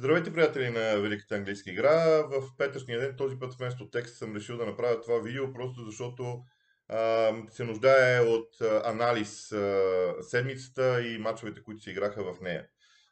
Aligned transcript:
Здравейте, 0.00 0.32
приятели 0.32 0.70
на 0.70 1.00
Великата 1.00 1.34
английска 1.34 1.70
игра. 1.70 2.22
В 2.22 2.56
петъчния 2.58 3.00
ден, 3.00 3.14
този 3.16 3.38
път 3.38 3.54
вместо 3.54 3.90
текст 3.90 4.16
съм 4.16 4.36
решил 4.36 4.56
да 4.56 4.66
направя 4.66 5.00
това 5.00 5.18
видео, 5.18 5.52
просто 5.52 5.84
защото 5.84 6.42
а, 6.88 7.32
се 7.50 7.64
нуждае 7.64 8.20
от 8.20 8.60
анализ 8.84 9.52
а, 9.52 10.14
седмицата 10.20 11.02
и 11.02 11.18
мачовете, 11.18 11.62
които 11.62 11.82
се 11.82 11.90
играха 11.90 12.34
в 12.34 12.40
нея. 12.40 12.66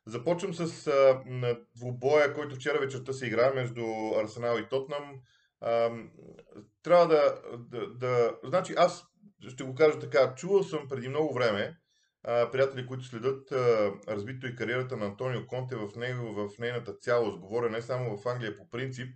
Започвам 0.07 0.55
с 0.55 0.87
а, 0.87 1.23
двубоя, 1.77 2.35
който 2.35 2.57
вчера 2.57 2.79
вечерта 2.79 3.13
се 3.13 3.27
игра 3.27 3.53
между 3.55 3.85
Арсенал 4.23 4.59
и 4.59 4.69
Тотнам. 4.69 5.21
А, 5.61 5.91
трябва 6.83 7.07
да, 7.07 7.35
да, 7.59 7.87
да... 7.95 8.39
Значи 8.45 8.75
аз 8.77 9.05
ще 9.49 9.65
го 9.65 9.75
кажа 9.75 9.99
така. 9.99 10.35
Чувал 10.35 10.63
съм 10.63 10.89
преди 10.89 11.09
много 11.09 11.35
време, 11.35 11.77
приятели, 12.53 12.87
които 12.87 13.05
следят 13.05 13.53
развито 14.09 14.47
и 14.47 14.57
кариерата 14.57 14.97
на 14.97 15.07
Антонио 15.07 15.47
Конте 15.47 15.77
в, 15.77 15.89
него, 15.97 16.35
в 16.35 16.59
нейната 16.59 16.93
цялост, 16.93 17.39
говоря 17.39 17.71
не 17.71 17.83
само 17.83 18.17
в 18.17 18.27
Англия 18.27 18.57
по 18.57 18.71
принцип, 18.71 19.15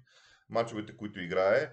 мачовете, 0.50 0.96
които 0.96 1.20
играе, 1.20 1.70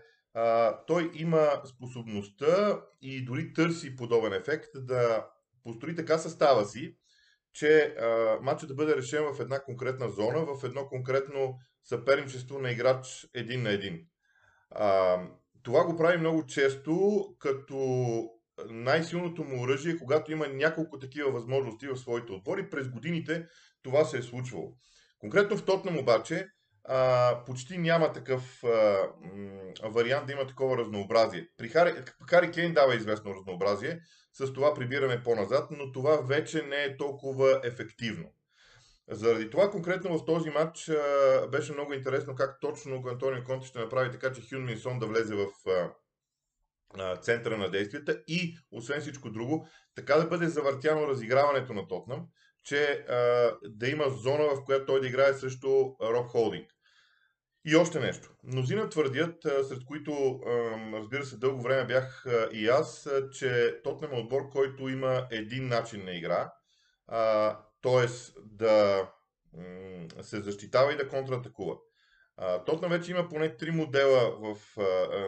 той 0.87 1.11
има 1.13 1.61
способността 1.65 2.81
и 3.01 3.25
дори 3.25 3.53
търси 3.53 3.95
подобен 3.95 4.33
ефект 4.33 4.69
да 4.75 5.27
построи 5.63 5.95
така 5.95 6.17
състава 6.17 6.65
си, 6.65 6.95
че 7.53 7.95
матчът 8.41 8.69
да 8.69 8.75
бъде 8.75 8.95
решен 8.95 9.23
в 9.33 9.39
една 9.39 9.59
конкретна 9.59 10.09
зона, 10.09 10.45
в 10.45 10.63
едно 10.63 10.87
конкретно 10.87 11.59
съперничество 11.83 12.59
на 12.59 12.71
играч 12.71 13.27
един 13.33 13.63
на 13.63 13.69
един. 13.69 14.05
А, 14.71 15.17
това 15.63 15.85
го 15.85 15.97
прави 15.97 16.17
много 16.17 16.45
често, 16.45 17.25
като 17.39 17.77
най-силното 18.69 19.43
му 19.43 19.61
оръжие, 19.61 19.97
когато 19.97 20.31
има 20.31 20.47
няколко 20.47 20.99
такива 20.99 21.31
възможности 21.31 21.87
в 21.87 21.97
своите 21.97 22.31
отбори. 22.31 22.69
През 22.69 22.89
годините 22.89 23.47
това 23.83 24.05
се 24.05 24.17
е 24.17 24.21
случвало. 24.21 24.73
Конкретно 25.19 25.57
в 25.57 25.65
Тотнам 25.65 25.97
обаче 25.97 26.47
а, 26.83 27.43
почти 27.45 27.77
няма 27.77 28.13
такъв 28.13 28.63
а, 28.63 28.99
м, 29.21 29.89
вариант 29.89 30.27
да 30.27 30.33
има 30.33 30.47
такова 30.47 30.77
разнообразие. 30.77 31.47
При 31.57 31.69
Хари, 31.69 31.93
Хари 32.29 32.51
Кейн 32.51 32.73
дава 32.73 32.95
известно 32.95 33.35
разнообразие 33.35 33.99
с 34.33 34.53
това 34.53 34.73
прибиране 34.73 35.23
по-назад, 35.23 35.67
но 35.71 35.91
това 35.91 36.17
вече 36.17 36.61
не 36.63 36.83
е 36.83 36.97
толкова 36.97 37.61
ефективно. 37.63 38.33
Заради 39.11 39.49
това 39.49 39.71
конкретно 39.71 40.17
в 40.17 40.25
този 40.25 40.49
матч 40.49 40.89
а, 40.89 41.47
беше 41.51 41.73
много 41.73 41.93
интересно 41.93 42.35
как 42.35 42.59
точно 42.61 43.03
Антонио 43.07 43.43
Конте 43.43 43.67
ще 43.67 43.79
направи 43.79 44.11
така, 44.11 44.31
че 44.31 44.41
Хюн 44.49 44.65
Минсон 44.65 44.99
да 44.99 45.07
влезе 45.07 45.35
в 45.35 45.47
а, 45.69 45.91
центъра 47.21 47.57
на 47.57 47.69
действията 47.69 48.21
и, 48.27 48.57
освен 48.71 49.01
всичко 49.01 49.29
друго, 49.29 49.67
така 49.95 50.15
да 50.15 50.27
бъде 50.27 50.47
завъртяно 50.47 51.07
разиграването 51.07 51.73
на 51.73 51.87
Тотнам, 51.87 52.25
че 52.63 53.05
да 53.65 53.87
има 53.87 54.09
зона, 54.09 54.43
в 54.43 54.63
която 54.65 54.85
той 54.85 55.01
да 55.01 55.07
играе 55.07 55.33
срещу 55.33 55.67
Роб 56.01 56.27
Холдинг. 56.27 56.67
И 57.65 57.75
още 57.75 57.99
нещо. 57.99 58.29
Мнозина 58.43 58.89
твърдят, 58.89 59.35
сред 59.43 59.85
които, 59.85 60.39
разбира 60.93 61.25
се, 61.25 61.37
дълго 61.37 61.61
време 61.61 61.85
бях 61.85 62.25
и 62.51 62.67
аз, 62.67 63.09
че 63.31 63.81
Тотнем 63.83 64.11
е 64.13 64.19
отбор, 64.19 64.49
който 64.49 64.89
има 64.89 65.27
един 65.31 65.67
начин 65.67 66.05
на 66.05 66.11
игра, 66.11 66.51
т.е. 67.81 68.07
да 68.43 69.07
се 70.21 70.41
защитава 70.41 70.93
и 70.93 70.97
да 70.97 71.09
контратакува. 71.09 71.75
Тотна 72.65 72.87
вече 72.87 73.11
има 73.11 73.29
поне 73.29 73.57
три 73.57 73.71
модела 73.71 74.35
в, 74.39 74.57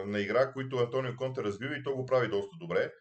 на 0.06 0.20
игра, 0.20 0.52
които 0.52 0.76
Антонио 0.76 1.16
Конте 1.16 1.42
развива 1.42 1.76
и 1.76 1.82
то 1.82 1.94
го 1.94 2.06
прави 2.06 2.28
доста 2.28 2.56
добре. 2.60 2.92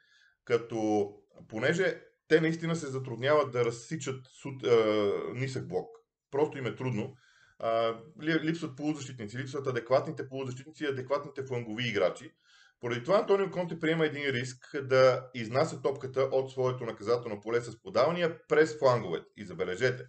Като, 0.46 1.10
понеже 1.48 2.02
те 2.28 2.42
наистина 2.42 2.76
се 2.76 2.88
затрудняват 2.88 3.52
да 3.52 3.66
разсичат 3.66 4.28
суд, 4.42 4.64
а, 4.64 5.14
нисък 5.34 5.68
блок. 5.68 5.90
Просто 6.32 6.58
им 6.58 6.66
е 6.66 6.76
трудно. 6.76 7.16
А, 7.60 7.96
липсват 8.24 8.78
полузащитници, 8.78 9.38
липсват 9.38 9.68
адекватните 9.68 10.30
полузащитници 10.30 10.84
и 10.84 10.88
адекватните 10.88 11.44
флангови 11.44 11.88
играчи. 11.88 12.32
Поради 12.80 13.04
това 13.04 13.18
Антонио 13.18 13.52
Конте 13.52 13.80
приема 13.80 14.06
един 14.06 14.24
риск 14.24 14.82
да 14.84 15.30
изнася 15.34 15.82
топката 15.82 16.22
от 16.22 16.52
своето 16.52 16.86
наказателно 16.86 17.42
поле 17.42 17.62
с 17.62 17.82
подалния 17.82 18.48
през 18.48 18.80
фланговете. 18.80 19.26
И 19.38 19.46
забележете, 19.46 20.04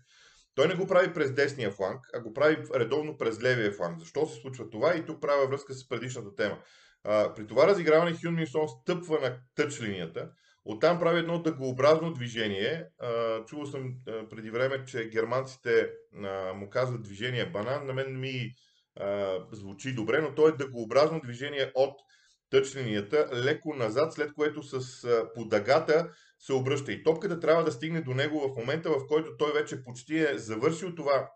той 0.54 0.68
не 0.68 0.74
го 0.74 0.86
прави 0.86 1.12
през 1.12 1.32
десния 1.32 1.70
фланг, 1.70 2.00
а 2.14 2.20
го 2.20 2.34
прави 2.34 2.56
редовно 2.74 3.18
през 3.18 3.42
левия 3.42 3.72
фланг. 3.72 3.98
Защо 3.98 4.26
се 4.26 4.40
случва 4.40 4.70
това? 4.70 4.96
И 4.96 5.06
тук 5.06 5.20
правя 5.20 5.46
връзка 5.46 5.74
с 5.74 5.88
предишната 5.88 6.36
тема. 6.36 6.58
А, 7.04 7.34
при 7.34 7.46
това 7.46 7.66
разиграване 7.66 8.16
Хюн 8.22 8.34
Минсон 8.34 8.68
стъпва 8.68 9.20
на 9.20 9.36
тъч 9.54 9.82
линията, 9.82 10.30
оттам 10.64 10.98
прави 10.98 11.18
едно 11.18 11.42
дъгообразно 11.42 12.12
движение. 12.12 12.86
Чувал 13.46 13.66
съм 13.66 13.94
а, 14.08 14.28
преди 14.28 14.50
време, 14.50 14.84
че 14.84 15.08
германците 15.08 15.90
а, 16.24 16.52
му 16.52 16.70
казват 16.70 17.02
движение 17.02 17.46
банан. 17.46 17.86
На 17.86 17.92
мен 17.92 18.20
ми 18.20 18.54
а, 19.00 19.38
звучи 19.52 19.94
добре, 19.94 20.20
но 20.20 20.34
то 20.34 20.48
е 20.48 20.52
дъгообразно 20.52 21.20
движение 21.20 21.72
от 21.74 21.94
тъч 22.52 22.76
линията, 22.76 23.28
леко 23.32 23.74
назад, 23.74 24.12
след 24.12 24.34
което 24.34 24.62
с 24.62 25.06
подагата 25.34 26.10
се 26.38 26.52
обръща. 26.52 26.92
И 26.92 27.02
топката 27.02 27.40
трябва 27.40 27.64
да 27.64 27.72
стигне 27.72 28.00
до 28.00 28.14
него 28.14 28.40
в 28.40 28.60
момента, 28.60 28.90
в 28.90 29.06
който 29.08 29.36
той 29.36 29.52
вече 29.52 29.84
почти 29.84 30.18
е 30.18 30.38
завършил 30.38 30.94
това 30.94 31.30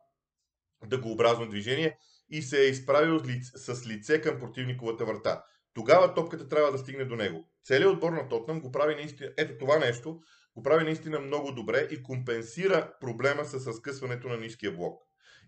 дъгообразно 0.87 1.49
движение 1.49 1.99
и 2.31 2.43
се 2.43 2.63
е 2.63 2.69
изправил 2.69 3.21
с 3.55 3.87
лице 3.87 4.21
към 4.21 4.39
противниковата 4.39 5.05
врата. 5.05 5.45
Тогава 5.75 6.15
топката 6.15 6.49
трябва 6.49 6.73
да 6.73 6.79
стигне 6.79 7.05
до 7.05 7.17
него. 7.17 7.49
Целият 7.65 7.93
отбор 7.93 8.13
на 8.13 8.29
Тотнам 8.29 8.61
го 8.61 8.73
прави 8.73 8.95
наистина, 8.95 9.31
ето 9.37 9.59
това 9.59 9.79
нещо, 9.79 10.21
го 10.57 10.63
прави 10.63 10.85
наистина 10.85 11.21
много 11.21 11.53
добре 11.53 11.89
и 11.91 12.03
компенсира 12.03 12.93
проблема 13.01 13.45
с 13.45 13.67
разкъсването 13.67 14.29
на 14.29 14.37
ниския 14.37 14.73
блок. 14.73 15.03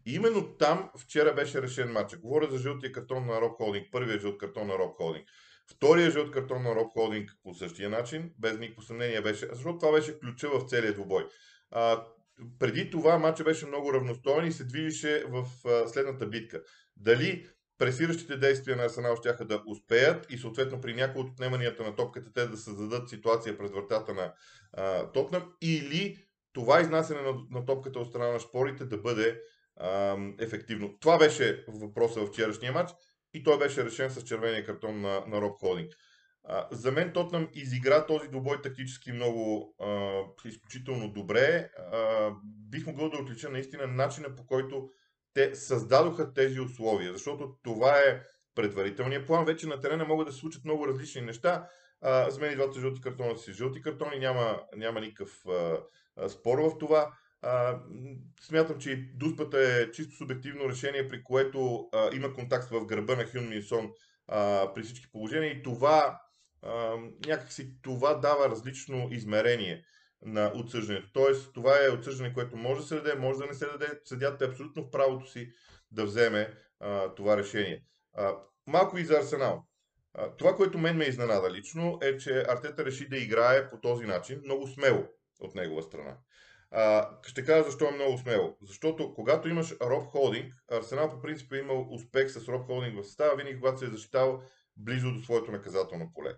И 0.06 0.14
именно 0.14 0.56
там 0.56 0.90
вчера 0.98 1.34
беше 1.34 1.62
решен 1.62 1.92
матча. 1.92 2.16
Говоря 2.16 2.50
за 2.50 2.58
жълтия 2.58 2.92
картон 2.92 3.26
на 3.26 3.40
Роб 3.40 3.56
Холдинг, 3.56 3.86
първият 3.92 4.22
жълт 4.22 4.38
картон 4.38 4.66
на 4.66 4.78
Роб 4.78 4.96
Холдинг. 4.96 5.28
Втория 5.70 6.10
жълт 6.10 6.30
картон 6.30 6.62
на 6.62 6.74
Роб 6.74 6.92
Холдинг 6.92 7.30
по 7.42 7.54
същия 7.54 7.90
начин, 7.90 8.32
без 8.38 8.58
никакво 8.58 8.82
съмнение 8.82 9.20
беше, 9.20 9.48
защото 9.52 9.78
това 9.78 9.92
беше 9.92 10.18
ключа 10.18 10.48
в 10.48 10.68
целия 10.68 10.94
двубой. 10.94 11.26
А, 11.70 12.04
преди 12.58 12.90
това 12.90 13.18
матча 13.18 13.44
беше 13.44 13.66
много 13.66 13.94
равностоен 13.94 14.46
и 14.46 14.52
се 14.52 14.64
движеше 14.64 15.24
в 15.28 15.68
а, 15.68 15.88
следната 15.88 16.26
битка. 16.26 16.62
Дали 16.96 17.48
пресиращите 17.78 18.36
действия 18.36 18.76
на 18.76 18.84
Арсенал 18.84 19.16
ще 19.16 19.44
да 19.44 19.62
успеят 19.66 20.26
и 20.30 20.38
съответно 20.38 20.80
при 20.80 20.94
някои 20.94 21.22
от 21.22 21.30
отнеманията 21.30 21.82
на 21.82 21.96
топката 21.96 22.32
те 22.32 22.46
да 22.46 22.56
създадат 22.56 23.08
ситуация 23.08 23.58
през 23.58 23.70
вратата 23.70 24.14
на 24.14 24.32
а, 24.72 25.12
Тотнам 25.12 25.52
или 25.62 26.16
това 26.52 26.80
изнасяне 26.80 27.22
на, 27.22 27.34
на 27.50 27.66
топката 27.66 27.98
от 27.98 28.08
страна 28.08 28.32
на 28.32 28.40
шпорите 28.40 28.84
да 28.84 28.98
бъде 28.98 29.40
а, 29.76 30.16
ефективно. 30.38 30.98
Това 31.00 31.18
беше 31.18 31.64
въпроса 31.68 32.20
в 32.20 32.26
вчерашния 32.26 32.72
матч 32.72 32.92
и 33.34 33.42
той 33.42 33.58
беше 33.58 33.84
решен 33.84 34.10
с 34.10 34.22
червения 34.22 34.66
картон 34.66 35.00
на, 35.00 35.24
на 35.26 35.40
Роб 35.40 35.58
Холдинг. 35.60 35.92
А, 36.44 36.68
за 36.70 36.92
мен 36.92 37.12
Тотнам 37.12 37.48
изигра 37.52 38.06
този 38.06 38.28
двубой 38.28 38.62
тактически 38.62 39.12
много 39.12 39.74
а, 39.80 40.20
изключително 40.44 41.12
добре. 41.12 41.70
А, 41.92 42.30
бих 42.44 42.86
могъл 42.86 43.10
да 43.10 43.18
отлича 43.18 43.48
наистина 43.48 43.86
начина 43.86 44.34
по 44.36 44.46
който 44.46 44.88
те 45.34 45.54
създадоха 45.54 46.34
тези 46.34 46.60
условия, 46.60 47.12
защото 47.12 47.56
това 47.62 47.98
е 47.98 48.22
предварителният 48.54 49.26
план. 49.26 49.44
Вече 49.44 49.66
на 49.66 49.80
терена 49.80 50.04
могат 50.04 50.26
да 50.26 50.32
се 50.32 50.38
случат 50.38 50.64
много 50.64 50.88
различни 50.88 51.20
неща. 51.20 51.68
А, 52.00 52.30
за 52.30 52.40
мен 52.40 52.52
и 52.52 52.56
двата 52.56 52.80
жълти 52.80 53.00
картона 53.00 53.38
си 53.38 53.52
жълти 53.52 53.82
картони, 53.82 54.18
няма, 54.18 54.62
няма 54.76 55.00
никакъв 55.00 55.46
а, 55.48 55.80
а, 56.16 56.28
спор 56.28 56.58
в 56.58 56.78
това. 56.78 57.12
А, 57.42 57.80
смятам, 58.40 58.78
че 58.78 59.10
дуспата 59.14 59.58
е 59.60 59.90
чисто 59.90 60.16
субективно 60.16 60.68
решение, 60.68 61.08
при 61.08 61.24
което 61.24 61.88
а, 61.92 62.10
има 62.16 62.34
контакт 62.34 62.70
в 62.70 62.86
гърба 62.86 63.16
на 63.16 63.26
Хюн 63.26 63.48
Минсон 63.48 63.90
а, 64.28 64.72
при 64.74 64.82
всички 64.82 65.10
положения 65.10 65.52
и 65.52 65.62
това 65.62 66.20
а, 66.62 66.96
някакси 67.26 67.82
това 67.82 68.14
дава 68.14 68.48
различно 68.48 69.08
измерение 69.10 69.84
на 70.22 70.52
отсъждането. 70.54 71.08
Тоест, 71.12 71.54
това 71.54 71.84
е 71.84 71.88
отсъждане, 71.88 72.32
което 72.34 72.56
може 72.56 72.80
да 72.80 72.86
се 72.86 72.94
даде, 72.94 73.14
може 73.14 73.38
да 73.38 73.46
не 73.46 73.54
се 73.54 73.66
даде. 73.66 74.00
Съдята 74.04 74.44
е 74.44 74.48
абсолютно 74.48 74.84
в 74.84 74.90
правото 74.90 75.30
си 75.30 75.52
да 75.90 76.04
вземе 76.04 76.54
а, 76.80 77.14
това 77.14 77.36
решение. 77.36 77.82
А, 78.16 78.36
малко 78.66 78.98
и 78.98 79.04
за 79.04 79.14
Арсенал. 79.14 79.64
А, 80.14 80.36
това, 80.36 80.56
което 80.56 80.78
мен 80.78 80.96
ме 80.96 81.04
изненада 81.04 81.50
лично, 81.50 81.98
е, 82.02 82.16
че 82.16 82.44
Артета 82.48 82.84
реши 82.84 83.08
да 83.08 83.16
играе 83.16 83.70
по 83.70 83.80
този 83.80 84.06
начин, 84.06 84.40
много 84.44 84.66
смело 84.66 85.04
от 85.40 85.54
негова 85.54 85.82
страна. 85.82 86.16
А, 86.70 87.10
ще 87.22 87.44
кажа 87.44 87.64
защо 87.64 87.88
е 87.88 87.94
много 87.94 88.18
смело. 88.18 88.56
Защото 88.62 89.14
когато 89.14 89.48
имаш 89.48 89.74
Роб 89.82 90.06
Холдинг, 90.06 90.54
Арсенал 90.70 91.10
по 91.10 91.20
принцип 91.20 91.52
е 91.52 91.58
имал 91.58 91.86
успех 91.90 92.30
с 92.30 92.48
Роб 92.48 92.66
Холдинг 92.66 93.02
в 93.02 93.06
състава, 93.06 93.36
винаги 93.36 93.60
когато 93.60 93.78
се 93.78 93.84
е 93.84 93.90
защитавал 93.90 94.42
близо 94.76 95.12
до 95.12 95.20
своето 95.20 95.52
наказателно 95.52 96.12
поле. 96.14 96.34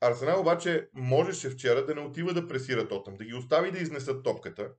Арсенал 0.00 0.40
обаче 0.40 0.88
можеше 0.94 1.50
вчера 1.50 1.86
да 1.86 1.94
не 1.94 2.00
отива 2.00 2.34
да 2.34 2.48
пресира 2.48 2.88
Тотъм, 2.88 3.16
да 3.16 3.24
ги 3.24 3.34
остави 3.34 3.70
да 3.70 3.78
изнесат 3.78 4.24
топката 4.24 4.72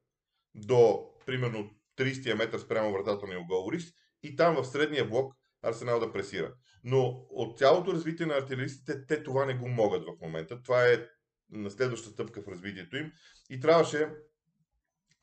до 0.56 1.10
примерно 1.25 1.69
30 1.98 2.33
метър 2.33 2.60
спрямо 2.60 2.92
вратата 2.92 3.27
на 3.27 3.39
Уголорис 3.39 3.94
и 4.24 4.36
там 4.36 4.56
в 4.56 4.65
средния 4.65 5.10
блок 5.10 5.33
Арсенал 5.62 6.00
да 6.00 6.12
пресира. 6.12 6.53
Но 6.83 7.25
от 7.30 7.57
цялото 7.57 7.94
развитие 7.94 8.25
на 8.25 8.33
артилеристите 8.33 9.06
те 9.06 9.24
това 9.24 9.45
не 9.45 9.53
го 9.53 9.68
могат 9.68 10.03
в 10.03 10.21
момента. 10.21 10.63
Това 10.63 10.88
е 10.88 11.06
на 11.50 11.71
следваща 11.71 12.10
стъпка 12.10 12.42
в 12.42 12.48
развитието 12.48 12.98
им 12.98 13.12
и 13.50 13.60
трябваше 13.60 14.10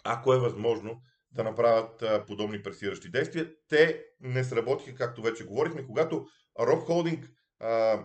ако 0.05 0.35
е 0.35 0.39
възможно, 0.41 1.03
да 1.33 1.45
направят 1.45 2.27
подобни 2.27 2.63
пресиращи 2.63 3.11
действия. 3.11 3.51
Те 3.69 4.05
не 4.21 4.45
сработиха, 4.45 4.95
както 4.95 5.23
вече 5.23 5.47
говорихме, 5.47 5.87
когато 5.87 6.27
Роб 6.61 6.83
Холдинг, 6.83 7.29
а, 7.61 8.05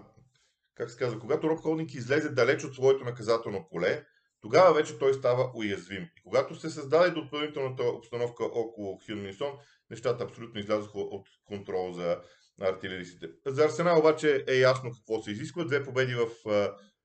как 0.76 0.92
се 0.92 0.98
казва, 0.98 1.20
когато 1.20 1.50
Роб 1.50 1.60
Холдинг 1.60 1.94
излезе 1.94 2.30
далеч 2.30 2.64
от 2.64 2.76
своето 2.76 3.04
наказателно 3.04 3.68
поле, 3.70 4.06
тогава 4.42 4.74
вече 4.74 5.00
той 5.00 5.14
става 5.14 5.52
уязвим. 5.56 6.04
И 6.04 6.22
когато 6.24 6.56
се 6.56 6.70
създаде 6.70 7.12
допълнителната 7.12 7.84
обстановка 7.84 8.44
около 8.44 9.00
Хил 9.06 9.16
Минсон, 9.16 9.52
нещата 9.90 10.24
абсолютно 10.24 10.60
излязоха 10.60 11.00
от 11.00 11.28
контрол 11.46 11.94
за 11.94 12.22
артилеристите. 12.62 13.28
За 13.48 13.66
Арсенал 13.66 14.00
обаче 14.00 14.46
е 14.48 14.56
ясно 14.56 14.92
какво 14.92 15.22
се 15.22 15.32
изисква. 15.32 15.64
Две 15.64 15.84
победи 15.84 16.16
в 16.16 16.28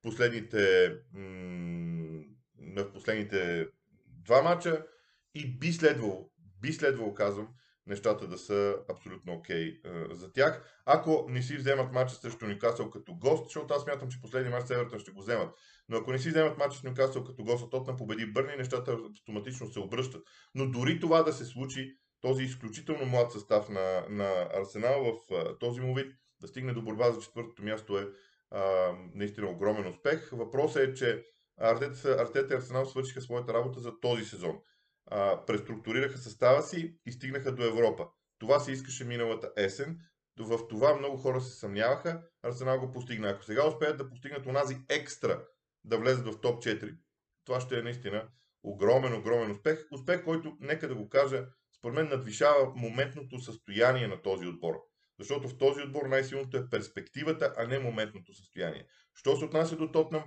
последните, 0.03 0.93
в 2.77 2.93
последните 2.93 3.67
два 4.25 4.43
мача 4.43 4.87
и 5.35 5.59
би 5.59 5.73
следвало, 5.73 6.31
би 6.61 6.73
следвало, 6.73 7.15
казвам, 7.15 7.49
нещата 7.87 8.27
да 8.27 8.39
са 8.39 8.77
абсолютно 8.91 9.33
окей 9.33 9.83
okay, 9.83 10.13
за 10.13 10.33
тях. 10.33 10.81
Ако 10.87 11.27
не 11.29 11.43
си 11.43 11.57
вземат 11.57 11.93
мача 11.93 12.15
срещу 12.15 12.47
Нюкасъл 12.47 12.91
като 12.91 13.15
гост, 13.15 13.45
защото 13.45 13.75
аз 13.75 13.83
смятам, 13.83 14.09
че 14.09 14.21
последния 14.21 14.51
мач 14.51 14.65
с 14.65 14.99
ще 14.99 15.11
го 15.11 15.21
вземат, 15.21 15.55
но 15.89 15.97
ако 15.97 16.13
не 16.13 16.19
си 16.19 16.29
вземат 16.29 16.59
мача 16.59 16.79
с 16.79 16.83
Нюкасъл 16.83 17.25
като 17.25 17.45
гост, 17.45 17.71
тот 17.71 17.87
на 17.87 17.97
победи 17.97 18.27
Бърни, 18.27 18.57
нещата 18.57 18.99
автоматично 19.19 19.73
се 19.73 19.81
обръщат. 19.81 20.23
Но 20.55 20.71
дори 20.71 21.01
това 21.01 21.23
да 21.23 21.33
се 21.33 21.45
случи, 21.45 21.97
този 22.21 22.45
изключително 22.45 23.07
млад 23.07 23.33
състав 23.33 23.69
на, 23.69 24.07
на 24.09 24.49
Арсенал 24.55 25.05
в 25.05 25.35
а, 25.35 25.59
този 25.59 25.81
му 25.81 25.95
вид 25.95 26.13
да 26.41 26.49
стигне 26.49 26.73
до 26.73 26.83
борба 26.83 27.13
за 27.13 27.21
четвъртото 27.21 27.63
място 27.63 27.99
е 27.99 28.09
а, 28.51 28.93
наистина 29.15 29.51
огромен 29.51 29.87
успех. 29.87 30.31
Въпросът 30.33 30.83
е, 30.83 30.95
че 30.95 31.25
Артета, 31.59 32.17
Артета 32.21 32.55
и 32.55 32.57
Арсенал 32.57 32.87
свършиха 32.87 33.21
своята 33.21 33.55
работа 33.55 33.81
за 33.81 34.01
този 34.01 34.25
сезон. 34.25 34.59
А, 35.07 35.45
преструктурираха 35.47 36.19
състава 36.19 36.63
си 36.63 36.97
и 37.07 37.13
стигнаха 37.13 37.55
до 37.55 37.65
Европа. 37.65 38.07
Това 38.39 38.61
се 38.61 38.73
искаше 38.73 39.05
миналата 39.05 39.53
есен. 39.57 39.99
В 40.39 40.69
това 40.69 40.95
много 40.95 41.17
хора 41.17 41.41
се 41.41 41.59
съмняваха. 41.59 42.23
Арсенал 42.43 42.81
го 42.81 42.93
постигна. 42.93 43.29
Ако 43.29 43.45
сега 43.45 43.69
успеят 43.69 43.99
да 43.99 44.11
постигнат 44.11 44.47
онази 44.47 44.77
екстра 44.89 45.45
да 45.85 45.99
влезат 45.99 46.27
в 46.27 46.41
топ 46.41 46.63
4, 46.63 46.97
това 47.45 47.61
ще 47.61 47.79
е 47.79 47.83
наистина 47.83 48.29
огромен, 48.63 49.15
огромен 49.15 49.51
успех. 49.51 49.87
Успех, 49.93 50.25
който, 50.25 50.57
нека 50.61 50.89
да 50.89 50.95
го 50.95 51.09
кажа, 51.09 51.47
според 51.79 51.95
мен 51.95 52.09
надвишава 52.09 52.73
моментното 52.77 53.39
състояние 53.39 54.09
на 54.09 54.23
този 54.23 54.47
отбор. 54.47 54.75
Защото 55.19 55.49
в 55.49 55.59
този 55.59 55.83
отбор 55.83 56.07
най-силното 56.07 56.57
е 56.57 56.71
перспективата, 56.71 57.55
а 57.57 57.67
не 57.67 57.79
моментното 57.79 58.35
състояние. 58.35 58.87
Що 59.15 59.37
се 59.37 59.45
отнася 59.45 59.77
до 59.77 59.93
Тотнам, 59.93 60.25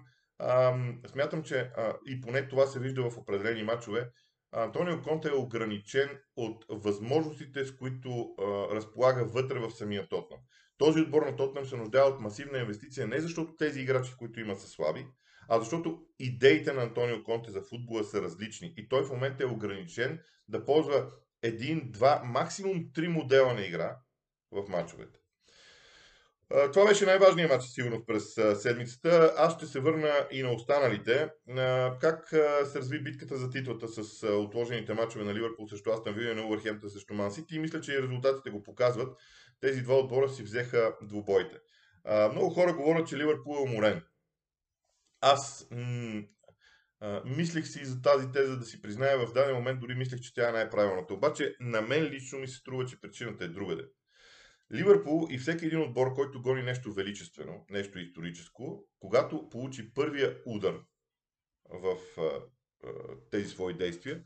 смятам, 1.08 1.44
че 1.44 1.72
а, 1.78 1.94
и 2.08 2.22
поне 2.22 2.48
това 2.48 2.68
се 2.68 2.80
вижда 2.80 3.10
в 3.10 3.18
определени 3.18 3.64
матчове, 3.64 4.10
Антонио 4.52 5.02
Конте 5.02 5.30
е 5.30 5.38
ограничен 5.38 6.10
от 6.36 6.66
възможностите, 6.70 7.66
с 7.66 7.76
които 7.76 8.36
а, 8.40 8.44
разполага 8.76 9.26
вътре 9.26 9.60
в 9.60 9.72
самия 9.72 10.10
Тотнам. 10.10 10.40
Този 10.78 11.02
отбор 11.02 11.26
на 11.26 11.36
Тотнам 11.36 11.66
се 11.66 11.78
нуждае 11.78 12.02
от 12.02 12.20
масивна 12.20 12.58
инвестиция 12.58 13.08
не 13.08 13.20
защото 13.20 13.56
тези 13.56 13.82
играчи, 13.82 14.14
които 14.18 14.40
имат 14.40 14.62
са 14.62 14.68
слаби, 14.68 15.08
а 15.50 15.60
защото 15.60 16.00
идеите 16.20 16.74
на 16.74 16.84
Антонио 16.84 17.24
Конте 17.24 17.52
за 17.52 17.62
футбола 17.62 18.04
са 18.04 18.22
различни 18.22 18.74
и 18.78 18.90
той 18.90 19.04
в 19.04 19.10
момента 19.10 19.44
е 19.44 19.48
ограничен 19.48 20.20
да 20.48 20.66
ползва 20.66 21.12
един, 21.44 21.92
два, 21.92 22.22
максимум 22.26 22.92
три 22.94 23.08
модела 23.08 23.54
на 23.54 23.62
игра 23.62 23.98
в 24.52 24.70
мачовете. 24.70 25.20
Това 26.50 26.86
беше 26.88 27.06
най-важният 27.06 27.52
матч, 27.52 27.66
сигурно, 27.66 28.06
през 28.06 28.34
седмицата. 28.62 29.34
Аз 29.38 29.56
ще 29.56 29.66
се 29.66 29.80
върна 29.80 30.28
и 30.32 30.44
на 30.44 30.52
останалите. 30.52 31.30
Как 32.02 32.28
се 32.66 32.80
разви 32.80 33.04
битката 33.04 33.38
за 33.38 33.50
титлата 33.50 33.88
с 33.88 34.28
отложените 34.28 34.94
мачове 34.94 35.26
на 35.26 35.34
Ливърпул 35.34 35.68
срещу 35.68 35.92
Астан 35.92 36.14
Вилия 36.14 36.36
на 36.36 36.46
Увърхемта 36.46 36.90
срещу 36.90 37.14
Ман 37.14 37.32
Сити 37.32 37.56
и 37.56 37.60
мисля, 37.60 37.82
че 37.82 37.94
и 37.94 38.02
резултатите 38.02 38.50
го 38.50 38.64
показват. 38.64 39.18
Тези 39.62 39.82
два 39.82 39.96
отбора 39.96 40.30
си 40.30 40.44
взеха 40.44 40.96
двубоите. 41.02 41.56
Много 42.32 42.50
хора 42.50 42.74
говорят, 42.74 43.08
че 43.08 43.18
Ливърпул 43.18 43.56
е 43.58 43.72
уморен. 43.72 44.04
Аз 45.22 45.68
м- 45.72 46.24
мислех 47.26 47.68
си 47.68 47.86
за 47.86 48.02
тази 48.02 48.32
теза 48.32 48.58
да 48.58 48.66
си 48.66 48.82
призная, 48.82 49.28
в 49.28 49.34
даден 49.34 49.56
момент 49.56 49.80
дори 49.80 49.96
мислех, 49.96 50.20
че 50.20 50.34
тя 50.34 50.50
е 50.50 50.52
най-правилната. 50.52 51.14
Обаче 51.14 51.56
на 51.60 51.82
мен 51.82 52.04
лично 52.04 52.40
ми 52.40 52.48
се 52.48 52.58
струва, 52.58 52.86
че 52.86 53.02
причината 53.02 53.44
е 53.44 53.48
другаде. 53.48 53.84
Ливърпул 54.74 55.28
и 55.30 55.38
всеки 55.38 55.66
един 55.66 55.82
отбор, 55.82 56.14
който 56.14 56.42
гони 56.42 56.64
нещо 56.64 56.94
величествено, 56.94 57.66
нещо 57.70 58.00
историческо, 58.00 58.88
когато 59.00 59.50
получи 59.50 59.94
първия 59.94 60.38
удар 60.46 60.82
в 61.70 61.98
а, 62.18 62.22
а, 62.22 62.42
тези 63.32 63.50
свои 63.50 63.74
действия, 63.74 64.24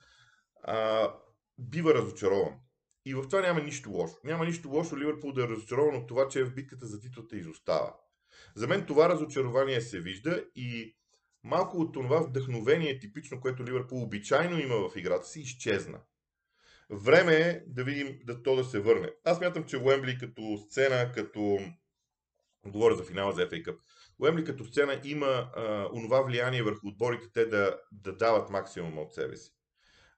а, 0.64 1.10
бива 1.58 1.94
разочарован. 1.94 2.54
И 3.06 3.14
в 3.14 3.24
това 3.30 3.42
няма 3.42 3.62
нищо 3.62 3.92
лошо. 3.92 4.16
Няма 4.24 4.46
нищо 4.46 4.70
лошо 4.70 4.98
Ливърпул 4.98 5.32
да 5.32 5.44
е 5.44 5.48
разочарован 5.48 5.96
от 5.96 6.08
това, 6.08 6.28
че 6.28 6.44
в 6.44 6.54
битката 6.54 6.86
за 6.86 7.00
титлата 7.00 7.38
изостава. 7.38 7.94
За 8.56 8.68
мен 8.68 8.86
това 8.86 9.10
разочарование 9.10 9.82
се 9.82 10.00
вижда 10.00 10.46
и 10.56 10.96
малко 11.44 11.78
от 11.78 11.94
това 11.94 12.20
вдъхновение 12.20 13.00
типично, 13.00 13.42
което 13.42 13.66
Ливърпул 13.66 14.04
обичайно 14.04 14.60
има 14.60 14.90
в 14.90 14.96
играта 14.96 15.28
си, 15.28 15.42
изчезна. 15.42 16.02
Време 16.92 17.36
е 17.36 17.64
да 17.68 17.84
видим 17.84 18.20
да 18.26 18.44
то 18.44 18.56
да 18.56 18.64
се 18.64 18.80
върне. 18.80 19.10
Аз 19.24 19.40
мятам, 19.40 19.64
че 19.64 19.78
Уембли 19.78 20.18
като 20.18 20.58
сцена, 20.58 21.12
като... 21.12 21.60
Говоря 22.66 22.96
за 22.96 23.04
финала 23.04 23.32
за 23.32 23.50
FA 23.50 23.64
Cup. 23.64 23.78
Уембли 24.20 24.44
като 24.44 24.66
сцена 24.66 25.02
има 25.04 25.52
а, 25.56 25.88
онова 25.94 26.22
влияние 26.22 26.64
върху 26.64 26.88
отборите 26.88 27.28
те 27.34 27.46
да, 27.46 27.78
да 27.92 28.16
дават 28.16 28.50
максимум 28.50 28.98
от 28.98 29.14
себе 29.14 29.38
си. 29.38 29.52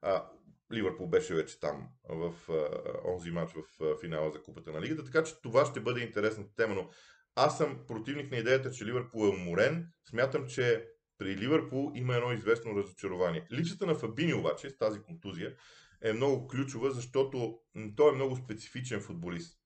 А, 0.01 0.25
Ливърпул 0.73 1.07
беше 1.07 1.35
вече 1.35 1.59
там 1.59 1.89
в 2.09 2.33
а, 2.49 2.67
онзи 3.13 3.31
матч 3.31 3.53
в 3.53 3.83
а, 3.83 3.99
финала 4.01 4.31
за 4.31 4.41
Купата 4.41 4.71
на 4.71 4.81
Лигата, 4.81 5.03
така 5.03 5.23
че 5.23 5.41
това 5.41 5.65
ще 5.65 5.79
бъде 5.79 6.01
интересна 6.01 6.43
тема, 6.55 6.75
но 6.75 6.89
аз 7.35 7.57
съм 7.57 7.79
противник 7.87 8.31
на 8.31 8.37
идеята, 8.37 8.71
че 8.71 8.85
Ливърпул 8.85 9.25
е 9.25 9.29
уморен. 9.29 9.87
Смятам, 10.09 10.47
че 10.47 10.87
при 11.17 11.37
Ливърпул 11.37 11.91
има 11.95 12.15
едно 12.15 12.31
известно 12.31 12.75
разочарование. 12.75 13.47
Липсата 13.51 13.85
на 13.85 13.95
Фабини 13.95 14.33
обаче 14.33 14.69
с 14.69 14.77
тази 14.77 15.01
контузия 15.01 15.55
е 16.03 16.13
много 16.13 16.47
ключова, 16.47 16.91
защото 16.91 17.59
той 17.95 18.11
е 18.11 18.15
много 18.15 18.35
специфичен 18.35 19.01
футболист. 19.01 19.59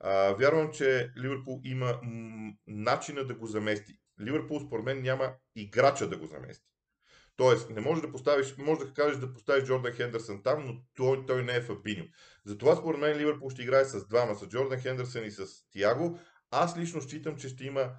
А, 0.00 0.32
вярвам, 0.32 0.72
че 0.72 1.10
Ливърпул 1.18 1.60
има 1.64 2.00
начина 2.66 3.24
да 3.24 3.34
го 3.34 3.46
замести. 3.46 3.98
Ливърпул, 4.20 4.60
според 4.60 4.84
мен, 4.84 5.02
няма 5.02 5.32
играча 5.56 6.08
да 6.08 6.16
го 6.16 6.26
замести. 6.26 6.66
Тоест, 7.36 7.70
не 7.70 7.80
можеш 7.80 8.02
да 8.02 8.12
поставиш, 8.12 8.54
може 8.58 8.80
да 8.80 8.94
кажеш 8.94 9.18
да 9.18 9.32
поставиш 9.32 9.64
Джордан 9.64 9.92
Хендерсън 9.92 10.42
там, 10.42 10.66
но 10.66 10.74
той, 10.94 11.26
той 11.26 11.44
не 11.44 11.56
е 11.56 11.62
Фабиньо. 11.62 12.04
Затова, 12.44 12.76
според 12.76 13.00
мен, 13.00 13.18
Ливърпул 13.18 13.50
ще 13.50 13.62
играе 13.62 13.84
с 13.84 14.08
двама, 14.08 14.34
с 14.34 14.48
Джордан 14.48 14.80
Хендерсън 14.80 15.24
и 15.24 15.30
с 15.30 15.46
Тиаго. 15.70 16.18
Аз 16.50 16.78
лично 16.78 17.02
считам, 17.02 17.36
че 17.36 17.48
ще 17.48 17.64
има 17.64 17.92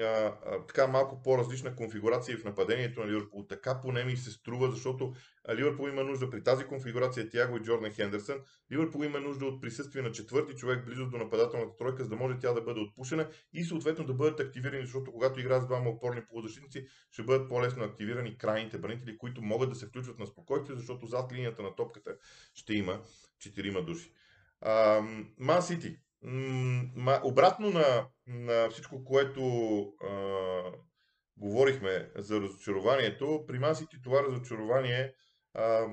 а, 0.00 0.04
а, 0.04 0.66
така 0.66 0.86
малко 0.86 1.22
по-различна 1.22 1.76
конфигурация 1.76 2.38
в 2.38 2.44
нападението 2.44 3.00
на 3.00 3.06
Ливърпул. 3.06 3.46
Така 3.48 3.80
поне 3.80 4.04
ми 4.04 4.16
се 4.16 4.30
струва, 4.30 4.70
защото 4.70 5.14
Ливърпул 5.54 5.88
има 5.88 6.04
нужда 6.04 6.30
при 6.30 6.42
тази 6.42 6.64
конфигурация 6.64 7.30
Тяго 7.30 7.56
и 7.56 7.60
Джордан 7.60 7.90
Хендерсън. 7.90 8.38
Ливърпул 8.72 9.04
има 9.04 9.20
нужда 9.20 9.46
от 9.46 9.60
присъствие 9.60 10.02
на 10.02 10.12
четвърти 10.12 10.56
човек 10.56 10.84
близо 10.86 11.06
до 11.06 11.18
нападателната 11.18 11.76
тройка, 11.76 12.04
за 12.04 12.10
да 12.10 12.16
може 12.16 12.38
тя 12.38 12.52
да 12.52 12.60
бъде 12.60 12.80
отпушена 12.80 13.28
и 13.52 13.64
съответно 13.64 14.04
да 14.04 14.14
бъдат 14.14 14.40
активирани, 14.40 14.82
защото 14.84 15.12
когато 15.12 15.40
игра 15.40 15.60
с 15.60 15.66
двама 15.66 15.90
опорни 15.90 16.26
полузащитници, 16.26 16.86
ще 17.10 17.22
бъдат 17.22 17.48
по-лесно 17.48 17.84
активирани 17.84 18.38
крайните 18.38 18.78
бранители, 18.78 19.18
които 19.18 19.42
могат 19.42 19.70
да 19.70 19.74
се 19.74 19.86
включват 19.86 20.18
на 20.18 20.26
спокойствие, 20.26 20.76
защото 20.76 21.06
зад 21.06 21.32
линията 21.32 21.62
на 21.62 21.74
топката 21.74 22.16
ще 22.54 22.74
има 22.74 23.00
четирима 23.38 23.82
души. 23.82 24.12
Ман 25.38 25.62
Сити 25.62 25.96
обратно 27.24 27.70
на, 27.70 28.06
на 28.26 28.70
всичко, 28.70 29.04
което 29.04 29.42
а, 29.80 30.62
говорихме 31.36 32.10
за 32.16 32.40
разочарованието, 32.40 33.44
при 33.46 33.58
масите 33.58 33.96
това 34.04 34.22
разочарование 34.22 35.14
а, 35.54 35.86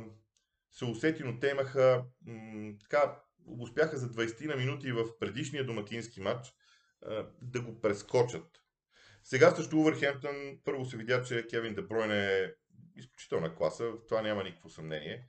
се 0.72 0.86
усети, 0.86 1.24
но 1.24 1.40
те 1.40 1.50
имаха 1.50 2.04
м, 2.26 2.74
така, 2.82 3.20
успяха 3.60 3.98
за 3.98 4.10
20 4.10 4.48
на 4.48 4.56
минути 4.56 4.92
в 4.92 5.20
предишния 5.20 5.66
домакински 5.66 6.22
матч 6.22 6.54
а, 7.06 7.28
да 7.42 7.62
го 7.62 7.82
прескочат. 7.82 8.46
Сега 9.24 9.52
също 9.52 9.80
Увърхемптън 9.80 10.60
първо 10.66 10.86
се 10.86 10.98
видя, 10.98 11.24
че 11.24 11.48
Кевин 11.48 11.76
Дебройн 11.76 12.12
е 12.12 12.54
изключителна 12.96 13.56
класа, 13.56 13.86
в 13.86 14.08
това 14.08 14.22
няма 14.22 14.44
никакво 14.44 14.70
съмнение 14.70 15.28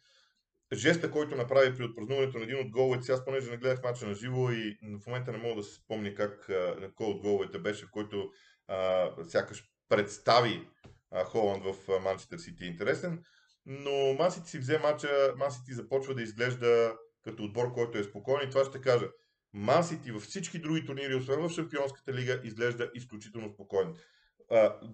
жеста, 0.73 1.11
който 1.11 1.37
направи 1.37 1.77
при 1.77 1.85
отпразнуването 1.85 2.39
на 2.39 2.45
един 2.45 2.61
от 2.61 2.71
головете, 2.71 3.13
аз 3.13 3.25
понеже 3.25 3.51
не 3.51 3.57
гледах 3.57 3.83
мача 3.83 4.07
на 4.07 4.15
живо 4.15 4.51
и 4.51 4.79
в 5.03 5.07
момента 5.07 5.33
не 5.33 5.39
мога 5.39 5.55
да 5.55 5.63
се 5.63 5.75
спомня 5.75 6.15
как, 6.15 6.51
кой 6.95 7.07
от 7.07 7.21
головете 7.21 7.59
беше, 7.59 7.91
който 7.91 8.31
а, 8.69 9.09
сякаш 9.29 9.65
представи 9.89 10.69
а, 11.11 11.25
Холанд 11.25 11.65
в 11.65 12.01
Манчестър 12.01 12.39
Сити 12.39 12.65
интересен. 12.65 13.23
Но 13.67 14.15
Масити 14.19 14.51
си 14.51 14.59
взе 14.59 14.79
мача, 14.79 15.35
Масити 15.37 15.75
започва 15.75 16.15
да 16.15 16.23
изглежда 16.23 16.97
като 17.25 17.45
отбор, 17.45 17.73
който 17.73 17.99
е 17.99 18.05
спокоен 18.05 18.49
и 18.49 18.51
това 18.51 18.65
ще 18.65 18.81
кажа. 18.81 19.09
Масити 19.53 20.13
във 20.13 20.23
всички 20.23 20.59
други 20.59 20.87
турнири, 20.87 21.15
освен 21.15 21.49
в 21.49 21.53
Шампионската 21.53 22.13
лига, 22.13 22.41
изглежда 22.45 22.91
изключително 22.95 23.49
спокоен. 23.49 23.95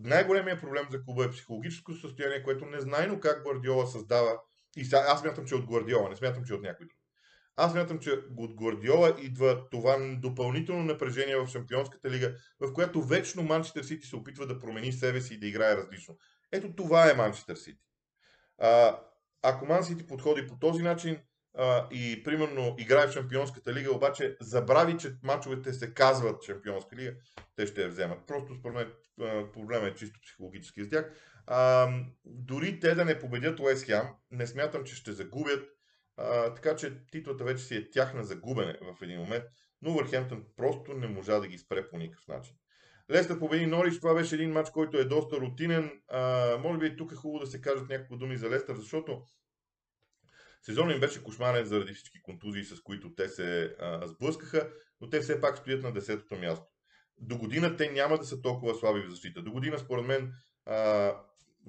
най-големият 0.01 0.61
проблем 0.61 0.87
за 0.91 1.03
клуба 1.03 1.25
е 1.25 1.31
психологическото 1.31 2.01
състояние, 2.01 2.43
което 2.43 2.67
незнайно 2.67 3.21
как 3.21 3.43
Гвардиола 3.43 3.87
създава 3.87 4.41
И 4.77 4.85
сега, 4.85 5.05
аз 5.09 5.21
смятам, 5.21 5.47
че 5.47 5.55
от 5.55 5.67
Гвардиола, 5.67 6.09
не 6.09 6.17
смятам, 6.17 6.45
че 6.45 6.55
от 6.55 6.63
някой 6.63 6.87
друг. 6.87 6.99
Аз 7.57 7.73
смятам, 7.73 7.99
че 7.99 8.11
от 8.37 8.55
Гвардиола 8.55 9.15
идва 9.19 9.69
това 9.71 9.97
допълнително 10.19 10.85
напрежение 10.85 11.37
в 11.37 11.47
Шампионската 11.49 12.11
лига, 12.11 12.35
в 12.61 12.73
която 12.73 13.03
вечно 13.03 13.43
Манчестър 13.43 13.83
Сити 13.83 14.07
се 14.07 14.17
опитва 14.17 14.47
да 14.47 14.59
промени 14.59 14.93
себе 14.93 15.21
си 15.21 15.35
и 15.35 15.39
да 15.39 15.47
играе 15.47 15.77
различно. 15.77 16.19
Ето 16.53 16.75
това 16.75 17.11
е 17.11 17.15
Манчестър 17.15 17.57
Сити. 17.57 17.85
А, 18.59 19.01
ако 19.43 19.67
Ман 19.67 19.85
Сити 19.85 20.07
подходи 20.07 20.47
по 20.47 20.59
този 20.59 20.83
начин 20.83 21.19
и 21.91 22.23
примерно 22.25 22.75
играе 22.79 23.07
в 23.07 23.13
Шампионската 23.13 23.75
лига, 23.75 23.95
обаче 23.95 24.37
забрави, 24.41 24.99
че 24.99 25.15
мачовете 25.23 25.73
се 25.73 25.95
казват 25.95 26.45
Шампионска 26.45 26.97
лига, 26.97 27.15
те 27.57 27.67
ще 27.67 27.83
я 27.83 27.89
вземат. 27.89 28.27
Просто 28.27 28.55
според 28.55 28.75
мен 28.75 28.93
проблема 29.53 29.87
е 29.87 29.95
чисто 29.95 30.21
психологически 30.21 30.85
за 30.85 30.91
тях. 30.91 31.13
Дори 32.25 32.81
те 32.81 32.95
да 32.95 33.05
не 33.05 33.19
победят 33.19 33.61
Уест 33.61 33.87
Хем, 33.87 34.05
не 34.31 34.47
смятам, 34.47 34.85
че 34.85 34.95
ще 34.95 35.13
загубят. 35.13 35.69
А, 36.17 36.55
така 36.55 36.77
че 36.77 37.07
титлата 37.13 37.45
вече 37.45 37.65
си 37.65 37.77
е 37.77 37.91
тяхна 37.91 38.25
загубене 38.25 38.79
в 38.83 39.03
един 39.03 39.21
момент, 39.21 39.45
но 39.83 39.93
Върхемптън 39.93 40.45
просто 40.57 40.93
не 40.95 41.07
можа 41.07 41.41
да 41.41 41.49
ги 41.49 41.59
спре 41.59 41.89
по 41.89 41.99
никакъв 41.99 42.29
начин. 42.29 42.55
Лестър 43.11 43.39
победи 43.39 43.67
Норич, 43.67 43.97
това 43.97 44.15
беше 44.15 44.35
един 44.35 44.53
матч, 44.53 44.71
който 44.71 44.99
е 44.99 45.05
доста 45.05 45.37
рутинен. 45.37 45.91
А, 46.09 46.57
може 46.59 46.79
би 46.79 46.97
тук 46.97 47.13
е 47.13 47.15
хубаво 47.15 47.45
да 47.45 47.51
се 47.51 47.61
кажат 47.61 47.89
няколко 47.89 48.17
думи 48.17 48.37
за 48.37 48.51
Лестър, 48.51 48.77
защото 48.77 49.23
сезонът 50.67 50.95
им 50.95 51.01
беше 51.01 51.23
кошмарен 51.23 51.65
заради 51.65 51.93
всички 51.93 52.23
контузии, 52.23 52.65
с 52.65 52.81
които 52.81 53.15
те 53.15 53.29
се 53.29 53.77
а, 53.81 54.07
сблъскаха, 54.07 54.71
но 55.01 55.09
те 55.09 55.21
все 55.21 55.41
пак 55.41 55.59
стоят 55.59 55.83
на 55.83 55.93
10-то 55.93 56.39
място. 56.39 56.67
До 57.19 57.39
година 57.39 57.77
те 57.77 57.91
няма 57.91 58.19
да 58.19 58.25
са 58.25 58.43
толкова 58.43 58.75
слаби 58.75 59.01
в 59.01 59.11
защита. 59.11 59.43
До 59.43 59.53
година, 59.53 59.79
според 59.79 60.07
мен, 60.07 60.33
а, 60.67 61.13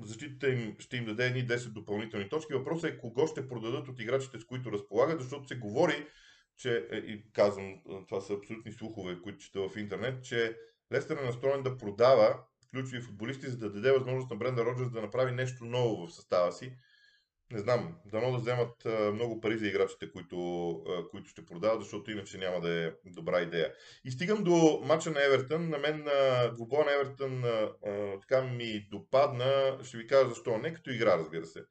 защитата 0.02 0.50
им 0.50 0.76
ще 0.80 0.98
им 0.98 1.06
даде 1.06 1.26
едни 1.26 1.48
10 1.48 1.70
допълнителни 1.70 2.30
точки. 2.30 2.54
Въпросът 2.54 2.92
е 2.92 2.98
кого 2.98 3.28
ще 3.28 3.48
продадат 3.48 3.88
от 3.88 4.00
играчите, 4.00 4.40
с 4.40 4.46
които 4.46 4.72
разполагат, 4.72 5.22
защото 5.22 5.48
се 5.48 5.56
говори, 5.56 6.08
че, 6.58 6.88
е, 6.92 6.98
и 6.98 7.32
казвам, 7.34 7.82
това 8.08 8.22
са 8.22 8.34
абсолютни 8.34 8.72
слухове, 8.72 9.22
които 9.22 9.40
чета 9.40 9.70
в 9.70 9.78
интернет, 9.78 10.24
че 10.24 10.58
Лестър 10.92 11.18
е 11.18 11.26
настроен 11.26 11.64
да 11.64 11.78
продава 11.78 12.40
ключови 12.72 13.02
футболисти, 13.02 13.48
за 13.48 13.58
да 13.58 13.70
даде 13.70 13.92
възможност 13.92 14.30
на 14.30 14.36
Бренда 14.36 14.66
Роджерс 14.66 14.90
да 14.90 15.02
направи 15.02 15.32
нещо 15.32 15.66
ново 15.66 16.08
в 16.08 16.14
състава 16.14 16.52
си. 16.52 16.78
Не 17.52 17.60
знам, 17.60 17.96
дано 18.06 18.32
да 18.32 18.38
вземат 18.38 18.86
много 19.14 19.42
пари 19.42 19.58
за 19.58 19.68
играчите, 19.68 20.12
които, 20.12 20.84
които 21.12 21.30
ще 21.30 21.46
продават, 21.46 21.82
защото 21.82 22.12
иначе 22.12 22.38
няма 22.38 22.62
да 22.62 22.86
е 22.86 22.92
добра 23.06 23.42
идея. 23.42 23.74
И 24.06 24.12
стигам 24.12 24.44
до 24.44 24.82
мача 24.86 25.12
на 25.12 25.26
Евертън. 25.26 25.70
На 25.70 25.78
мен 25.78 26.06
двубоя 26.56 26.86
на 26.86 26.94
Евертън 26.94 27.44
така 28.22 28.44
ми 28.44 28.88
допадна. 28.92 29.80
Ще 29.84 29.98
ви 29.98 30.08
кажа 30.08 30.30
защо. 30.30 30.58
Не 30.58 30.74
като 30.74 30.92
игра, 30.92 31.18
разбира 31.18 31.46
се. 31.46 31.64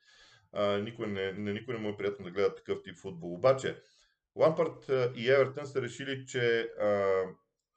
Никой 0.80 1.06
не, 1.06 1.32
не, 1.32 1.52
никой 1.52 1.74
не 1.74 1.80
му 1.80 1.88
е 1.88 1.96
приятно 1.96 2.24
да 2.24 2.30
гледа 2.30 2.54
такъв 2.54 2.78
тип 2.84 2.96
футбол. 2.98 3.34
Обаче, 3.34 3.82
Лампард 4.36 4.90
и 5.14 5.30
Евертън 5.30 5.66
са 5.66 5.82
решили, 5.82 6.26
че 6.26 6.68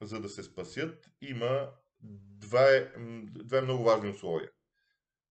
за 0.02 0.22
да 0.22 0.30
се 0.30 0.44
спасят, 0.44 1.10
има 1.22 1.70
две, 2.40 2.94
две 3.26 3.62
много 3.62 3.84
важни 3.84 4.10
условия. 4.10 4.50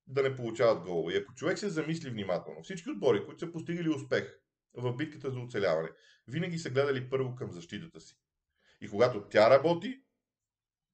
Да 0.09 0.23
не 0.23 0.37
получават 0.37 0.85
голове. 0.85 1.13
И 1.13 1.17
ако 1.17 1.35
човек 1.35 1.59
се 1.59 1.69
замисли 1.69 2.11
внимателно, 2.11 2.63
всички 2.63 2.91
отбори, 2.91 3.25
които 3.25 3.41
са 3.41 3.53
постигали 3.53 3.89
успех 3.89 4.39
в 4.75 4.97
битката 4.97 5.31
за 5.31 5.41
оцеляване, 5.41 5.89
винаги 6.27 6.59
са 6.59 6.71
гледали 6.71 7.11
първо 7.11 7.35
към 7.35 7.53
защитата 7.53 8.01
си. 8.01 8.17
И 8.81 8.89
когато 8.89 9.29
тя 9.29 9.51
работи, 9.51 10.03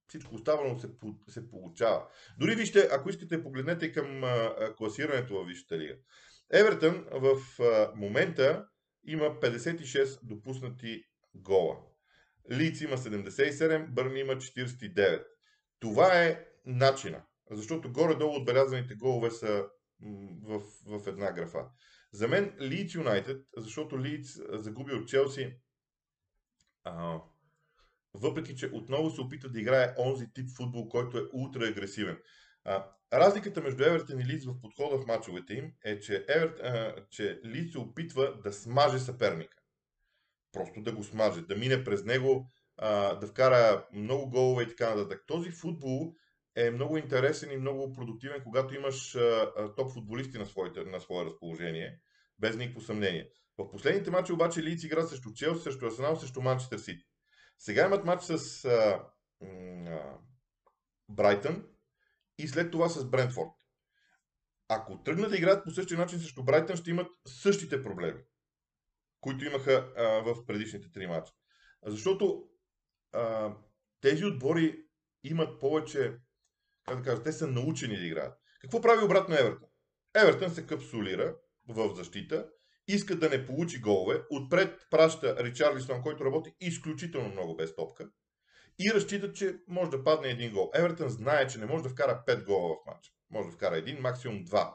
всичко 0.09 0.35
останало 0.35 0.79
се, 0.79 0.89
се 1.29 1.51
получава. 1.51 2.07
Дори 2.39 2.55
вижте, 2.55 2.89
ако 2.93 3.11
искате, 3.11 3.43
погледнете 3.43 3.93
към 3.93 4.25
а, 4.25 4.55
класирането 4.77 5.35
в 5.35 5.47
Висшата 5.47 5.79
лига. 5.79 5.97
Евертън 6.53 7.05
в 7.13 7.63
а, 7.63 7.93
момента 7.97 8.67
има 9.05 9.25
56 9.25 10.19
допуснати 10.23 11.05
гола. 11.35 11.77
Лиц 12.51 12.81
има 12.81 12.97
77, 12.97 13.87
Бърни 13.87 14.21
има 14.21 14.33
49. 14.33 15.25
Това 15.81 16.23
е 16.23 16.45
начина. 16.67 17.23
Защото 17.51 17.93
горе-долу 17.93 18.37
отбелязаните 18.37 18.95
голове 18.95 19.31
са 19.31 19.67
в, 20.43 20.63
в 20.87 21.07
една 21.07 21.33
графа. 21.33 21.67
За 22.13 22.29
мен 22.29 22.57
Лийц 22.61 22.95
Юнайтед, 22.95 23.47
защото 23.57 24.01
Лийц 24.01 24.41
загуби 24.53 24.93
от 24.93 25.09
Челси, 25.09 25.57
а, 26.85 27.21
въпреки 28.15 28.57
че 28.57 28.71
отново 28.73 29.11
се 29.11 29.21
опита 29.21 29.49
да 29.49 29.61
играе 29.61 29.95
онзи 29.99 30.33
тип 30.35 30.49
футбол, 30.57 30.89
който 30.89 31.19
е 31.19 31.29
ултра 31.33 31.69
агресивен. 31.69 32.19
А, 32.65 32.87
разликата 33.13 33.61
между 33.61 33.85
Евертен 33.85 34.21
и 34.21 34.25
Лиц 34.25 34.45
в 34.45 34.61
подхода 34.61 34.99
в 34.99 35.07
мачовете 35.07 35.55
им 35.55 35.73
е, 35.85 36.01
че, 36.01 36.25
Еверт, 36.29 36.61
а, 36.61 36.95
че 37.11 37.41
Лиц 37.45 37.73
се 37.73 37.79
опитва 37.79 38.41
да 38.45 38.53
смаже 38.53 38.99
съперника. 38.99 39.57
Просто 40.53 40.83
да 40.83 40.93
го 40.93 41.05
смаже, 41.05 41.43
да 41.43 41.57
мине 41.57 41.85
през 41.85 42.05
него, 42.05 42.51
а, 42.77 43.15
да 43.15 43.27
вкара 43.27 43.87
много 43.93 44.31
голове 44.31 44.63
и 44.63 44.69
така 44.69 44.95
нататък. 44.95 45.25
Този 45.27 45.51
футбол 45.51 46.15
е 46.57 46.71
много 46.71 46.97
интересен 46.97 47.51
и 47.51 47.57
много 47.57 47.93
продуктивен, 47.93 48.43
когато 48.43 48.75
имаш 48.75 49.17
топ 49.77 49.93
футболисти 49.93 50.39
на, 50.39 50.47
своите, 50.47 50.85
на 50.85 51.01
свое 51.01 51.25
разположение, 51.25 52.01
без 52.39 52.57
никакво 52.57 52.81
съмнение. 52.81 53.31
В 53.59 53.71
последните 53.71 54.11
матчи 54.11 54.33
обаче 54.33 54.63
Лиц 54.63 54.85
игра 54.85 55.03
срещу 55.03 55.33
Челси, 55.33 55.63
срещу 55.63 55.87
Арсенал, 55.87 56.17
срещу 56.17 56.43
Манчестър 56.43 56.79
Сити. 56.79 57.05
Сега 57.59 57.87
имат 57.87 58.05
матч 58.05 58.23
с 58.23 58.65
а, 58.65 59.07
а, 59.43 60.19
Брайтън 61.09 61.67
и 62.39 62.49
след 62.49 62.71
това 62.71 62.89
с 62.89 63.11
Брентфорд. 63.11 63.51
Ако 64.69 65.03
тръгнат 65.03 65.31
да 65.31 65.37
играят 65.37 65.65
по 65.65 65.71
същия 65.71 65.99
начин 65.99 66.19
срещу 66.19 66.45
Брайтън, 66.45 66.77
ще 66.77 66.91
имат 66.91 67.07
същите 67.27 67.83
проблеми, 67.83 68.21
които 69.21 69.45
имаха 69.45 69.93
а, 69.97 70.03
в 70.03 70.47
предишните 70.47 70.93
три 70.93 71.07
матча. 71.07 71.33
Защото 71.87 72.49
а, 73.13 73.55
тези 74.01 74.25
отбори 74.25 74.85
имат 75.25 75.61
повече, 75.61 76.19
как 76.87 76.97
да 76.97 77.03
кажа, 77.03 77.23
те 77.23 77.33
са 77.33 77.47
научени 77.47 77.97
да 77.97 78.07
играят. 78.07 78.35
Какво 78.61 78.81
прави 78.81 79.05
обратно 79.05 79.35
Евертън? 79.35 79.69
Евертън 80.17 80.51
се 80.51 80.67
капсулира 80.67 81.37
в 81.69 81.95
защита, 81.95 82.49
иска 82.89 83.17
да 83.17 83.29
не 83.29 83.47
получи 83.47 83.81
голове, 83.81 84.23
отпред 84.31 84.87
праща 84.91 85.45
Ричарлисон, 85.45 86.03
който 86.03 86.25
работи 86.25 86.55
изключително 86.61 87.29
много 87.29 87.57
без 87.57 87.75
топка 87.75 88.09
и 88.79 88.91
разчита, 88.95 89.33
че 89.33 89.57
може 89.69 89.91
да 89.91 90.05
падне 90.05 90.29
един 90.29 90.53
гол. 90.53 90.71
Евертън 90.75 91.09
знае, 91.09 91.47
че 91.47 91.59
не 91.59 91.67
може 91.67 91.83
да 91.83 91.89
вкара 91.89 92.23
5 92.27 92.45
гола 92.45 92.75
в 92.75 92.87
матча. 92.87 93.11
Може 93.31 93.49
да 93.49 93.55
вкара 93.55 93.77
един, 93.77 94.01
максимум 94.01 94.45
2. 94.45 94.75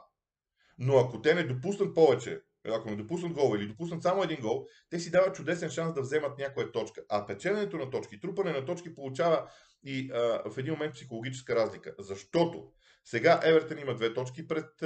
Но 0.78 0.98
ако 0.98 1.22
те 1.22 1.34
не 1.34 1.42
допуснат 1.42 1.94
повече 1.94 2.40
ако 2.68 2.90
не 2.90 2.96
допуснат 2.96 3.32
гол 3.32 3.56
или 3.56 3.66
допуснат 3.66 4.02
само 4.02 4.22
един 4.22 4.40
гол, 4.40 4.66
те 4.90 5.00
си 5.00 5.10
дават 5.10 5.34
чудесен 5.36 5.70
шанс 5.70 5.94
да 5.94 6.00
вземат 6.00 6.38
някоя 6.38 6.72
точка. 6.72 7.02
А 7.08 7.26
печенето 7.26 7.76
на 7.76 7.90
точки, 7.90 8.20
трупане 8.20 8.52
на 8.52 8.64
точки 8.64 8.94
получава 8.94 9.50
и 9.84 10.10
а, 10.10 10.50
в 10.50 10.58
един 10.58 10.72
момент 10.72 10.94
психологическа 10.94 11.56
разлика. 11.56 11.94
Защото 11.98 12.72
сега 13.04 13.40
Евертън 13.44 13.78
има 13.78 13.94
две 13.94 14.14
точки 14.14 14.48
пред 14.48 14.82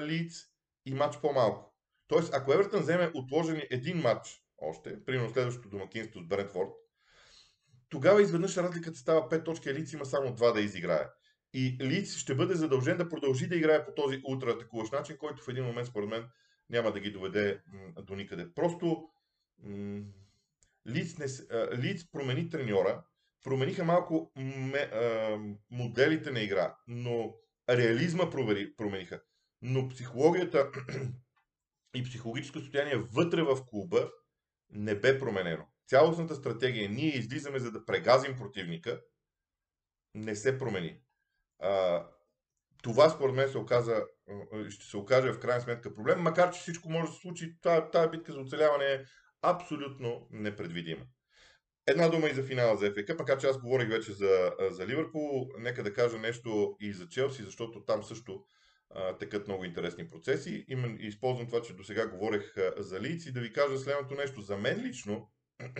Лиц 0.00 0.44
и 0.86 0.94
матч 0.94 1.20
по-малко. 1.20 1.74
Тоест, 2.06 2.34
ако 2.34 2.52
Евертън 2.52 2.80
вземе 2.80 3.10
отложени 3.14 3.66
един 3.70 3.96
матч 3.98 4.40
още, 4.58 5.04
примерно 5.04 5.30
следващото 5.30 5.68
домакинство 5.68 6.20
с 6.20 6.26
Брентфорд, 6.26 6.70
тогава 7.88 8.22
изведнъж 8.22 8.56
разликата 8.56 8.98
става 8.98 9.28
5 9.28 9.44
точки, 9.44 9.68
а 9.68 9.74
Лиц 9.74 9.92
има 9.92 10.04
само 10.04 10.36
2 10.36 10.52
да 10.52 10.60
изиграе. 10.60 11.06
И 11.52 11.76
Лиц 11.80 12.16
ще 12.16 12.34
бъде 12.34 12.54
задължен 12.54 12.96
да 12.96 13.08
продължи 13.08 13.46
да 13.46 13.56
играе 13.56 13.84
по 13.84 13.94
този 13.94 14.20
ултра 14.24 14.50
атакуващ 14.50 14.92
начин, 14.92 15.16
който 15.16 15.42
в 15.42 15.48
един 15.48 15.64
момент, 15.64 15.88
според 15.88 16.08
мен, 16.08 16.28
няма 16.70 16.92
да 16.92 17.00
ги 17.00 17.10
доведе 17.10 17.60
до 18.02 18.14
никъде. 18.14 18.54
Просто 18.54 19.08
Лиц, 20.86 21.18
не, 21.18 21.26
Лиц 21.78 22.10
промени 22.12 22.50
треньора, 22.50 23.04
промениха 23.44 23.84
малко 23.84 24.32
ме, 24.36 24.78
а, 24.78 25.38
моделите 25.70 26.30
на 26.30 26.40
игра, 26.40 26.76
но 26.86 27.34
реализма 27.70 28.30
провери, 28.30 28.76
промениха. 28.76 29.22
Но 29.62 29.88
психологията 29.88 30.70
и 31.96 32.02
психологическо 32.02 32.58
състояние 32.58 32.96
вътре 32.96 33.42
в 33.42 33.58
клуба 33.66 34.10
не 34.70 35.00
бе 35.00 35.18
променено. 35.18 35.66
Цялостната 35.86 36.34
стратегия, 36.34 36.90
ние 36.90 37.16
излизаме 37.16 37.58
за 37.58 37.70
да 37.70 37.84
прегазим 37.84 38.36
противника, 38.36 39.00
не 40.14 40.36
се 40.36 40.58
промени. 40.58 41.00
А, 41.58 42.06
това 42.82 43.10
според 43.10 43.34
мен 43.34 43.48
се 43.48 43.58
оказа, 43.58 44.06
ще 44.70 44.84
се 44.84 44.96
окаже 44.96 45.32
в 45.32 45.40
крайна 45.40 45.60
сметка 45.60 45.94
проблем, 45.94 46.20
макар 46.20 46.52
че 46.52 46.60
всичко 46.60 46.90
може 46.90 47.06
да 47.06 47.12
се 47.12 47.20
случи, 47.20 47.56
тази 47.92 48.10
битка 48.10 48.32
за 48.32 48.40
оцеляване 48.40 48.84
е 48.84 49.04
абсолютно 49.42 50.26
непредвидима. 50.30 51.04
Една 51.86 52.08
дума 52.08 52.28
и 52.28 52.34
за 52.34 52.42
финала 52.42 52.76
за 52.76 52.90
ФК, 52.90 53.18
макар 53.18 53.38
че 53.38 53.46
аз 53.46 53.58
говорих 53.58 53.88
вече 53.88 54.12
за, 54.12 54.52
за 54.70 54.86
Ливърпул, 54.86 55.50
нека 55.58 55.82
да 55.82 55.92
кажа 55.92 56.18
нещо 56.18 56.76
и 56.80 56.92
за 56.92 57.08
Челси, 57.08 57.42
защото 57.42 57.84
там 57.84 58.02
също 58.02 58.44
текат 59.18 59.48
много 59.48 59.64
интересни 59.64 60.08
процеси. 60.08 60.64
Имам, 60.68 60.96
използвам 61.00 61.46
това, 61.46 61.62
че 61.62 61.76
до 61.76 61.84
сега 61.84 62.08
говорех 62.08 62.54
за 62.76 63.00
Лиц 63.00 63.26
и 63.26 63.32
да 63.32 63.40
ви 63.40 63.52
кажа 63.52 63.78
следното 63.78 64.14
нещо. 64.14 64.40
За 64.40 64.56
мен 64.56 64.86
лично, 64.86 65.30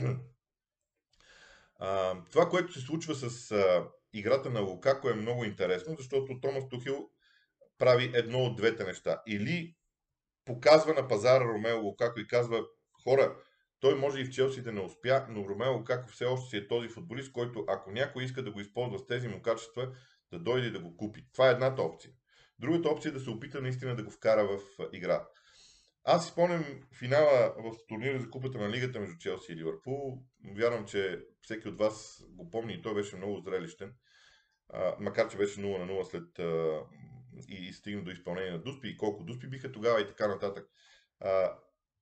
това, 2.30 2.48
което 2.50 2.72
се 2.72 2.80
случва 2.80 3.14
с 3.14 3.54
играта 4.12 4.50
на 4.50 4.60
Лукако 4.60 5.08
е 5.08 5.14
много 5.14 5.44
интересно, 5.44 5.94
защото 5.98 6.40
Томас 6.40 6.68
Тухил 6.68 7.10
прави 7.78 8.10
едно 8.14 8.38
от 8.38 8.56
двете 8.56 8.84
неща. 8.84 9.22
Или 9.26 9.76
показва 10.44 10.94
на 10.94 11.08
пазара 11.08 11.44
Ромео 11.44 11.82
Лукако 11.82 12.20
и 12.20 12.26
казва, 12.26 12.64
хора, 13.04 13.36
той 13.84 13.94
може 13.94 14.20
и 14.20 14.24
в 14.24 14.30
Челси 14.30 14.62
да 14.62 14.72
не 14.72 14.80
успя, 14.80 15.26
но 15.28 15.48
Ромео 15.48 15.72
Лукако 15.72 16.08
все 16.08 16.24
още 16.24 16.50
си 16.50 16.56
е 16.56 16.68
този 16.68 16.88
футболист, 16.88 17.32
който 17.32 17.64
ако 17.68 17.90
някой 17.90 18.24
иска 18.24 18.42
да 18.42 18.50
го 18.50 18.60
използва 18.60 18.98
с 18.98 19.06
тези 19.06 19.28
му 19.28 19.42
качества, 19.42 19.92
да 20.32 20.38
дойде 20.38 20.70
да 20.70 20.80
го 20.80 20.96
купи. 20.96 21.26
Това 21.32 21.48
е 21.48 21.52
едната 21.52 21.82
опция. 21.82 22.12
Другата 22.58 22.88
опция 22.88 23.10
е 23.10 23.12
да 23.12 23.20
се 23.20 23.30
опита 23.30 23.60
наистина 23.60 23.96
да 23.96 24.02
го 24.02 24.10
вкара 24.10 24.46
в 24.46 24.60
игра. 24.92 25.26
Аз 26.04 26.24
си 26.24 26.32
спомням 26.32 26.64
финала 26.98 27.54
в 27.58 27.72
турнира 27.88 28.20
за 28.20 28.30
купата 28.30 28.58
на 28.58 28.70
лигата 28.70 29.00
между 29.00 29.18
Челси 29.18 29.52
и 29.52 29.56
Ливърпул. 29.56 30.22
Вярвам, 30.56 30.86
че 30.86 31.20
всеки 31.42 31.68
от 31.68 31.78
вас 31.78 32.24
го 32.28 32.50
помни 32.50 32.74
и 32.74 32.82
той 32.82 32.94
беше 32.94 33.16
много 33.16 33.40
зрелищен. 33.40 33.94
макар, 35.00 35.28
че 35.28 35.36
беше 35.36 35.60
0 35.60 35.78
на 35.78 35.92
0 35.92 36.02
след 36.02 36.38
и 37.48 37.72
стигна 37.72 38.04
до 38.04 38.10
изпълнение 38.10 38.50
на 38.50 38.62
Дуспи 38.62 38.88
и 38.88 38.96
колко 38.96 39.24
Дуспи 39.24 39.46
биха 39.46 39.72
тогава 39.72 40.00
и 40.00 40.06
така 40.06 40.28
нататък. 40.28 40.68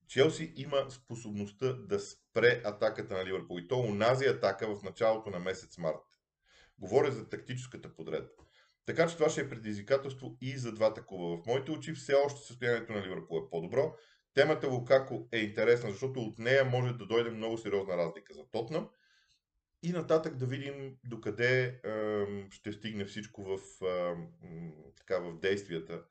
Челси 0.09 0.52
има 0.56 0.90
способността 0.90 1.73
да 1.73 2.00
спре 2.00 2.62
атаката 2.64 3.14
на 3.14 3.25
Ливърпул 3.25 3.59
и 3.59 3.68
то 3.68 3.78
унази 3.78 4.25
атака 4.25 4.76
в 4.76 4.82
началото 4.82 5.30
на 5.30 5.38
месец 5.38 5.78
март. 5.78 5.97
Говоря 6.78 7.11
за 7.11 7.28
тактическата 7.28 7.94
подредба. 7.94 8.30
Така 8.87 9.09
че 9.09 9.16
това 9.16 9.28
ще 9.28 9.40
е 9.40 9.49
предизвикателство 9.49 10.37
и 10.40 10.56
за 10.59 10.73
двата 10.73 11.06
клуба. 11.06 11.42
В 11.42 11.47
моите 11.47 11.71
очи 11.71 11.92
все 11.92 12.14
още 12.14 12.47
състоянието 12.47 12.92
на 12.92 13.02
Ливърпул 13.02 13.37
е 13.37 13.50
по-добро. 13.50 13.94
Темата 14.35 14.68
Лукако 14.68 15.28
е 15.32 15.38
интересна, 15.38 15.90
защото 15.90 16.21
от 16.21 16.38
нея 16.38 16.64
може 16.64 16.92
да 16.92 17.06
дойде 17.06 17.30
много 17.30 17.59
сериозна 17.59 17.97
разлика 17.97 18.35
за 18.35 18.44
Тотнам. 18.50 18.88
И 19.82 19.92
нататък 19.92 20.37
да 20.37 20.47
видим 20.47 20.97
докъде 21.04 21.80
е, 21.85 22.50
ще 22.50 22.73
стигне 22.73 23.04
всичко 23.04 23.44
в, 23.44 23.59
е, 23.87 24.14
така, 24.97 25.18
в 25.18 25.38
действията 25.40 26.02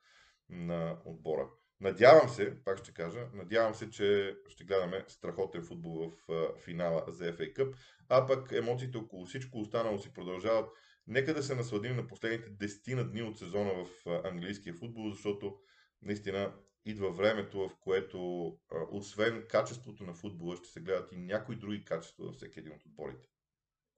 на 0.48 0.96
отбора. 1.04 1.48
Надявам 1.82 2.28
се, 2.28 2.64
пак 2.64 2.78
ще 2.78 2.92
кажа, 2.92 3.26
надявам 3.34 3.74
се, 3.74 3.90
че 3.90 4.36
ще 4.48 4.64
гледаме 4.64 5.04
страхотен 5.08 5.62
футбол 5.64 6.12
в 6.28 6.52
финала 6.64 7.04
за 7.08 7.24
FA 7.24 7.56
Cup, 7.56 7.76
а 8.08 8.26
пък 8.26 8.52
емоциите 8.52 8.98
около 8.98 9.26
всичко 9.26 9.60
останало 9.60 9.98
си 9.98 10.12
продължават. 10.12 10.70
Нека 11.06 11.34
да 11.34 11.42
се 11.42 11.54
насладим 11.54 11.96
на 11.96 12.06
последните 12.06 12.50
десетина 12.50 13.04
дни 13.04 13.22
от 13.22 13.38
сезона 13.38 13.84
в 13.84 14.06
английския 14.24 14.74
футбол, 14.74 15.10
защото 15.10 15.56
наистина 16.02 16.54
идва 16.84 17.12
времето, 17.12 17.68
в 17.68 17.76
което 17.80 18.46
освен 18.90 19.44
качеството 19.48 20.04
на 20.04 20.14
футбола 20.14 20.56
ще 20.56 20.68
се 20.68 20.80
гледат 20.80 21.12
и 21.12 21.16
някои 21.16 21.56
други 21.56 21.84
качества 21.84 22.24
във 22.24 22.34
всеки 22.34 22.58
един 22.58 22.72
от 22.72 22.86
отборите. 22.86 23.31